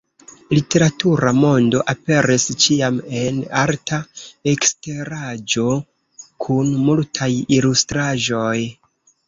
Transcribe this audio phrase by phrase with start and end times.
[0.57, 4.01] Literatura Mondo aperis ĉiam en arta
[4.55, 5.69] eksteraĵo
[6.47, 7.31] kun multaj
[7.63, 8.59] ilustraĵoj.